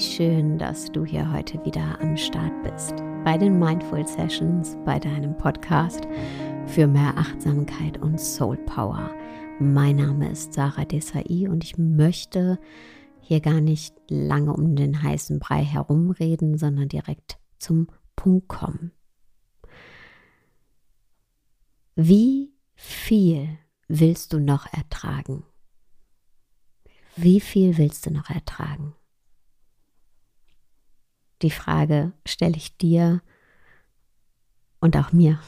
[0.00, 2.94] schön, dass du hier heute wieder am Start bist.
[3.24, 6.08] Bei den Mindful Sessions, bei deinem Podcast
[6.66, 9.10] für mehr Achtsamkeit und Soul Power.
[9.60, 12.58] Mein Name ist Sarah Desai und ich möchte
[13.20, 18.92] hier gar nicht lange um den heißen Brei herumreden, sondern direkt zum Punkt kommen.
[21.96, 25.44] Wie viel willst du noch ertragen?
[27.14, 28.94] Wie viel willst du noch ertragen?
[31.42, 33.22] Die Frage stelle ich dir
[34.80, 35.40] und auch mir.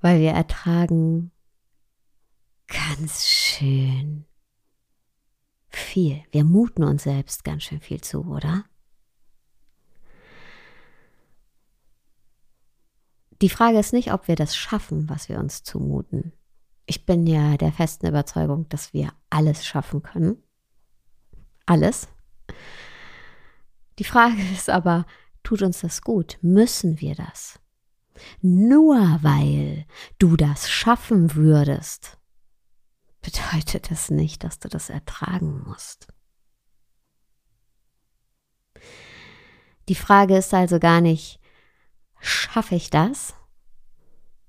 [0.00, 1.30] Weil wir ertragen
[2.66, 4.26] ganz schön
[5.70, 6.22] viel.
[6.30, 8.64] Wir muten uns selbst ganz schön viel zu, oder?
[13.42, 16.32] Die Frage ist nicht, ob wir das schaffen, was wir uns zumuten.
[16.86, 20.42] Ich bin ja der festen Überzeugung, dass wir alles schaffen können.
[21.66, 22.08] Alles.
[23.98, 25.06] Die Frage ist aber,
[25.42, 26.38] tut uns das gut?
[26.42, 27.60] Müssen wir das?
[28.40, 29.86] Nur weil
[30.18, 32.18] du das schaffen würdest,
[33.22, 36.08] bedeutet das nicht, dass du das ertragen musst.
[39.88, 41.40] Die Frage ist also gar nicht,
[42.20, 43.34] schaffe ich das?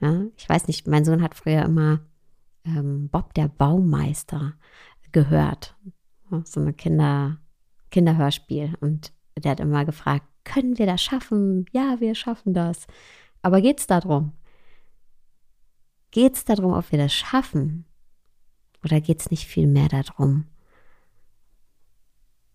[0.00, 2.00] Ja, ich weiß nicht, mein Sohn hat früher immer
[2.64, 4.54] ähm, Bob der Baumeister
[5.12, 5.76] gehört.
[6.44, 7.38] So ein Kinder,
[7.90, 8.74] Kinderhörspiel.
[8.80, 11.66] Und der hat immer gefragt, können wir das schaffen?
[11.72, 12.86] Ja, wir schaffen das.
[13.42, 14.32] Aber geht es darum?
[16.10, 17.84] Geht es darum, ob wir das schaffen?
[18.84, 20.46] Oder geht es nicht viel mehr darum,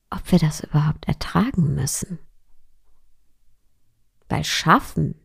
[0.09, 2.19] ob wir das überhaupt ertragen müssen?
[4.29, 5.15] Weil schaffen,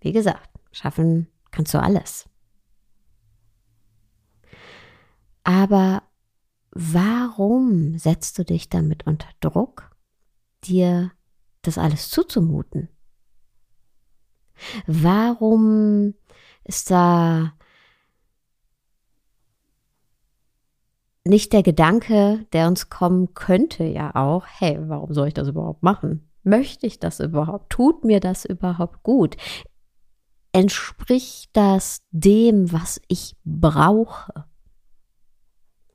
[0.00, 2.28] wie gesagt, schaffen kannst du alles.
[5.44, 6.02] Aber
[6.72, 9.96] warum setzt du dich damit unter Druck,
[10.64, 11.12] dir
[11.62, 12.88] das alles zuzumuten?
[14.86, 16.14] Warum
[16.64, 17.52] ist da
[21.24, 25.82] nicht der Gedanke, der uns kommen könnte, ja auch, hey, warum soll ich das überhaupt
[25.82, 26.30] machen?
[26.42, 27.70] Möchte ich das überhaupt?
[27.70, 29.36] Tut mir das überhaupt gut?
[30.52, 34.46] Entspricht das dem, was ich brauche?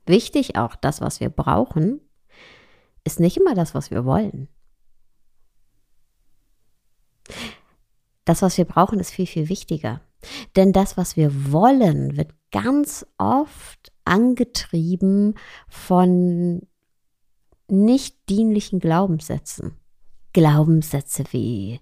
[0.06, 2.00] Wichtig auch, das, was wir brauchen,
[3.04, 4.48] ist nicht immer das, was wir wollen.
[8.24, 10.00] Das, was wir brauchen, ist viel, viel wichtiger.
[10.56, 15.34] Denn das, was wir wollen, wird ganz oft angetrieben
[15.68, 16.62] von
[17.68, 19.76] nicht dienlichen Glaubenssätzen.
[20.32, 21.80] Glaubenssätze wie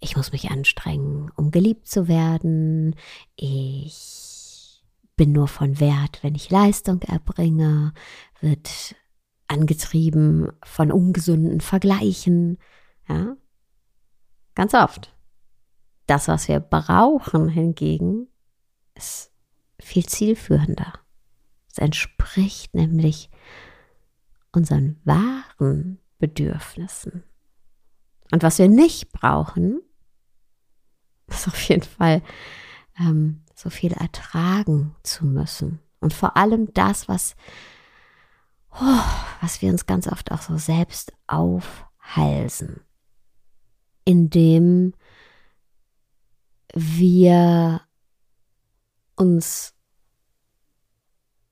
[0.00, 2.96] ich muss mich anstrengen, um geliebt zu werden,
[3.36, 4.82] ich
[5.14, 7.92] bin nur von Wert, wenn ich Leistung erbringe,
[8.40, 8.96] wird
[9.46, 12.56] angetrieben von ungesunden Vergleichen,
[13.08, 13.36] ja?
[14.54, 15.14] Ganz oft.
[16.06, 18.28] Das, was wir brauchen hingegen,
[18.94, 19.32] ist
[19.78, 20.92] viel zielführender.
[21.70, 23.30] Es entspricht nämlich
[24.52, 27.22] unseren wahren Bedürfnissen.
[28.32, 29.80] Und was wir nicht brauchen,
[31.28, 32.22] ist auf jeden Fall
[32.98, 35.80] ähm, so viel ertragen zu müssen.
[36.00, 37.36] Und vor allem das, was,
[38.72, 39.04] oh,
[39.40, 42.80] was wir uns ganz oft auch so selbst aufhalsen,
[44.04, 44.94] indem
[46.74, 47.80] wir
[49.16, 49.74] uns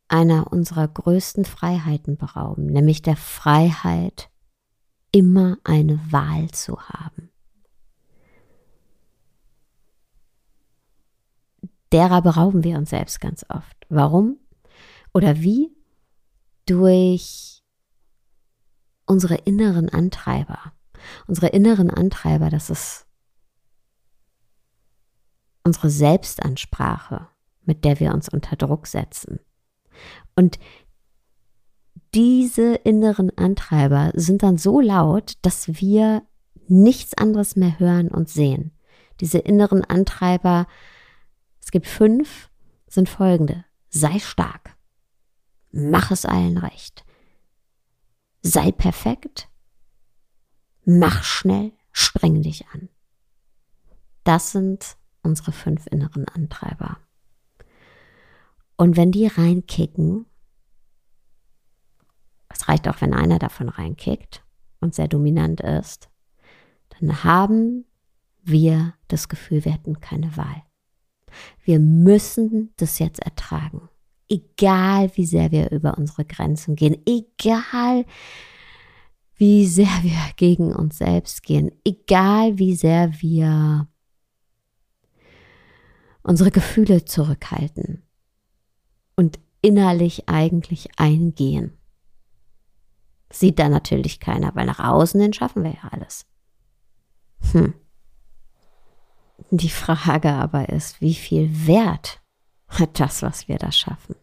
[0.08, 4.30] einer unserer größten Freiheiten berauben, nämlich der Freiheit,
[5.12, 7.30] immer eine Wahl zu haben.
[11.92, 13.86] Derer berauben wir uns selbst ganz oft.
[13.88, 14.38] Warum?
[15.14, 15.74] Oder wie?
[16.66, 17.62] Durch
[19.06, 20.72] unsere inneren Antreiber.
[21.26, 23.06] Unsere inneren Antreiber, das ist
[25.64, 27.28] unsere Selbstansprache,
[27.64, 29.38] mit der wir uns unter Druck setzen.
[30.34, 30.58] Und
[32.14, 36.22] diese inneren Antreiber sind dann so laut, dass wir
[36.68, 38.72] nichts anderes mehr hören und sehen.
[39.20, 40.66] Diese inneren Antreiber,
[41.60, 42.50] es gibt fünf,
[42.86, 43.64] sind folgende.
[43.90, 44.76] Sei stark.
[45.70, 47.04] Mach es allen recht.
[48.42, 49.48] Sei perfekt.
[50.90, 51.72] Mach schnell.
[51.92, 52.88] Streng dich an.
[54.24, 56.96] Das sind unsere fünf inneren Antreiber.
[58.78, 60.24] Und wenn die reinkicken,
[62.48, 64.42] es reicht auch, wenn einer davon reinkickt
[64.80, 66.08] und sehr dominant ist,
[66.98, 67.84] dann haben
[68.42, 70.62] wir das Gefühl, wir hätten keine Wahl.
[71.64, 73.90] Wir müssen das jetzt ertragen.
[74.26, 78.06] Egal wie sehr wir über unsere Grenzen gehen, egal
[79.38, 83.88] wie sehr wir gegen uns selbst gehen, egal wie sehr wir
[86.22, 88.02] unsere Gefühle zurückhalten
[89.16, 91.78] und innerlich eigentlich eingehen.
[93.30, 96.26] Sieht da natürlich keiner, weil nach außen hin schaffen wir ja alles.
[97.52, 97.74] Hm.
[99.50, 102.20] Die Frage aber ist, wie viel Wert
[102.66, 104.16] hat das, was wir da schaffen?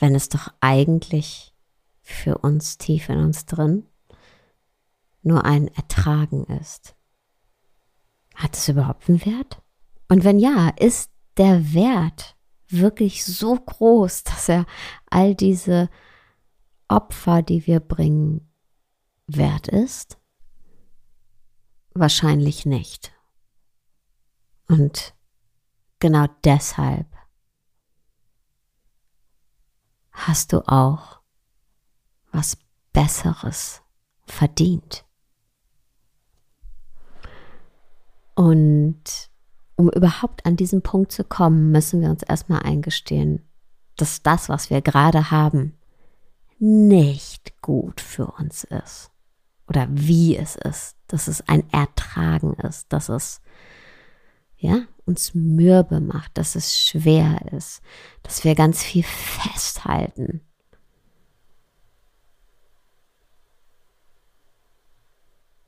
[0.00, 1.54] Wenn es doch eigentlich
[2.00, 3.86] für uns tief in uns drin
[5.22, 6.96] nur ein Ertragen ist.
[8.34, 9.62] Hat es überhaupt einen Wert?
[10.08, 12.36] Und wenn ja, ist der Wert
[12.68, 14.66] wirklich so groß, dass er
[15.06, 15.90] all diese
[16.88, 18.50] Opfer, die wir bringen,
[19.26, 20.18] wert ist?
[21.92, 23.12] Wahrscheinlich nicht.
[24.68, 25.14] Und
[25.98, 27.06] genau deshalb
[30.26, 31.20] hast du auch
[32.32, 32.56] was
[32.92, 33.82] Besseres
[34.26, 35.04] verdient.
[38.34, 39.30] Und
[39.76, 43.46] um überhaupt an diesen Punkt zu kommen, müssen wir uns erstmal eingestehen,
[43.96, 45.76] dass das, was wir gerade haben,
[46.58, 49.10] nicht gut für uns ist.
[49.66, 53.40] Oder wie es ist, dass es ein Ertragen ist, dass es
[54.56, 57.82] ja, uns mürbe macht, dass es schwer ist,
[58.22, 60.40] dass wir ganz viel festhalten.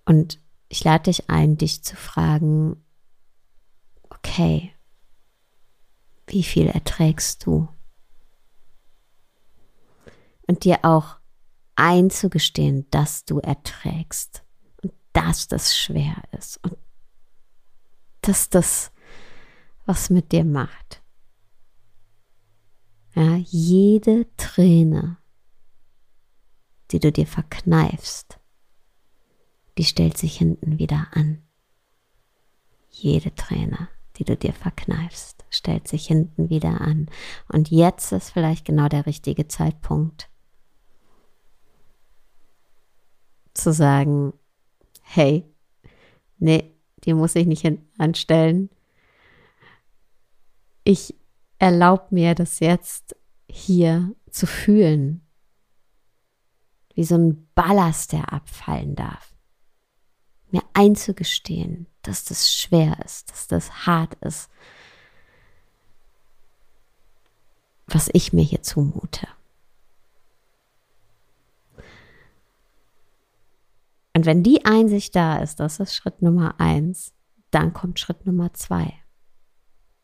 [0.05, 2.85] Und ich lade dich ein, dich zu fragen,
[4.11, 4.73] okay,
[6.29, 7.69] wie viel erträgst du?
[10.47, 11.17] Und dir auch
[11.75, 14.45] einzugestehen, dass du erträgst
[14.83, 16.77] und dass das schwer ist und
[18.21, 18.93] dass das
[19.87, 21.03] was mit dir macht.
[23.15, 25.19] Ja, jede Träne,
[26.91, 28.39] die du dir verkneifst,
[29.79, 31.43] die stellt sich hinten wieder an.
[32.91, 37.09] Jede Träne, die du dir verkneifst, stellt sich hinten wieder an.
[37.49, 40.29] Und jetzt ist vielleicht genau der richtige Zeitpunkt
[43.55, 44.33] zu sagen,
[45.03, 45.45] hey,
[46.39, 46.75] nee,
[47.05, 48.71] die muss ich nicht hinten anstellen.
[50.85, 51.15] Ich
[51.59, 53.17] erlaube mir das jetzt
[53.49, 55.27] hier zu fühlen,
[56.95, 59.35] wie so ein Ballast, der abfallen darf.
[60.51, 64.51] Mir einzugestehen, dass das schwer ist, dass das hart ist,
[67.87, 69.29] was ich mir hier zumute.
[74.15, 77.15] Und wenn die Einsicht da ist, das ist Schritt Nummer eins,
[77.51, 79.02] dann kommt Schritt Nummer zwei.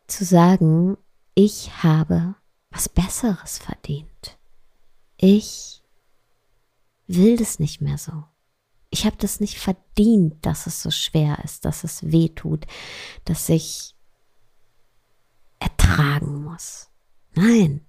[0.09, 0.97] Zu sagen,
[1.35, 2.35] ich habe
[2.71, 4.39] was Besseres verdient.
[5.17, 5.83] Ich
[7.07, 8.25] will das nicht mehr so.
[8.91, 12.67] Ich habe das nicht verdient, dass es so schwer ist, dass es weh tut,
[13.25, 13.95] dass ich
[15.59, 16.91] ertragen muss.
[17.35, 17.85] Nein,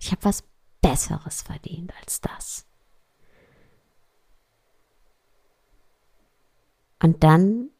[0.00, 0.44] ich habe was
[0.80, 2.66] Besseres verdient als das.
[7.00, 7.70] Und dann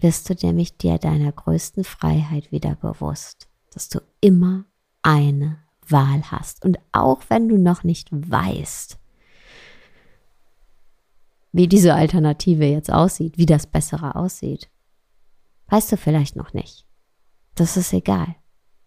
[0.00, 4.64] wirst du nämlich dir deiner größten Freiheit wieder bewusst, dass du immer
[5.02, 6.64] eine Wahl hast.
[6.64, 8.98] Und auch wenn du noch nicht weißt,
[11.52, 14.68] wie diese Alternative jetzt aussieht, wie das Bessere aussieht,
[15.68, 16.86] weißt du vielleicht noch nicht.
[17.54, 18.36] Das ist egal.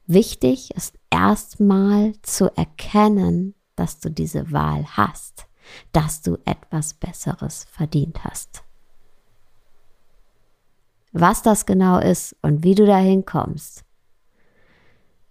[0.05, 5.47] Wichtig ist erstmal zu erkennen, dass du diese Wahl hast
[5.91, 8.63] dass du etwas Besseres verdient hast.
[11.11, 13.83] Was das genau ist und wie du dahin kommst,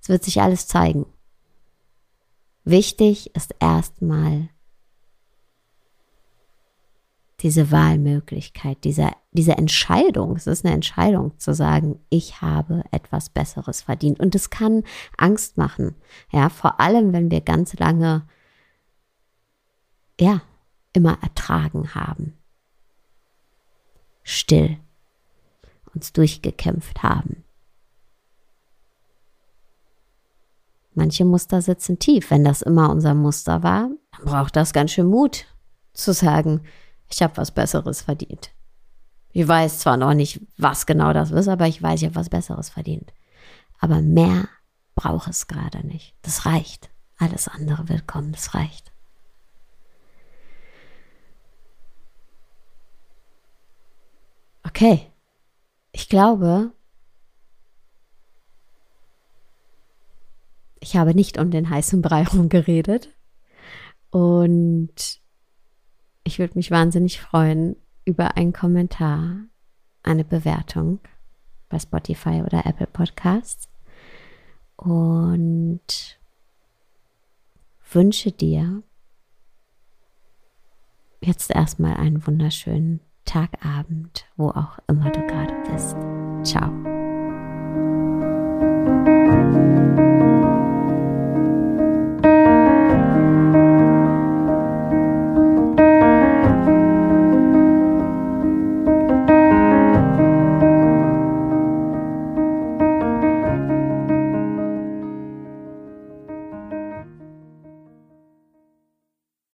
[0.01, 1.07] es wird sich alles zeigen.
[2.65, 4.51] Wichtig ist erstmal
[7.41, 10.37] diese Wahlmöglichkeit, diese, diese Entscheidung.
[10.37, 14.21] Es ist eine Entscheidung zu sagen, ich habe etwas Besseres verdient.
[14.21, 14.85] Und es kann
[15.17, 15.95] Angst machen.
[16.31, 18.27] Ja, vor allem, wenn wir ganz lange
[20.21, 20.43] ja,
[20.93, 22.35] immer ertragen haben.
[24.23, 24.77] Still
[26.01, 27.45] uns durchgekämpft haben.
[30.95, 32.31] Manche Muster sitzen tief.
[32.31, 35.45] Wenn das immer unser Muster war, dann braucht das ganz schön Mut
[35.93, 36.63] zu sagen,
[37.11, 38.51] ich habe was Besseres verdient.
[39.33, 42.31] Ich weiß zwar noch nicht, was genau das ist, aber ich weiß, ich habe was
[42.31, 43.13] Besseres verdient.
[43.79, 44.49] Aber mehr
[44.95, 46.15] braucht es gerade nicht.
[46.23, 46.91] Das reicht.
[47.19, 48.91] Alles andere wird kommen, das reicht.
[54.67, 55.10] Okay,
[55.93, 56.73] ich glaube,
[60.81, 63.11] ich habe nicht um den heißen Brei herum geredet.
[64.11, 65.21] Und
[66.25, 69.37] ich würde mich wahnsinnig freuen über einen Kommentar,
[70.03, 71.01] eine Bewertung
[71.69, 73.69] bei Spotify oder Apple Podcasts.
[74.77, 76.19] Und
[77.93, 78.83] wünsche dir
[81.21, 83.01] jetzt erstmal einen wunderschönen
[83.31, 85.95] Tagabend, wo auch immer du gerade bist.
[86.43, 86.90] Ciao.